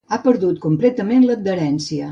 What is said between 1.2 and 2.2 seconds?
l'adherència.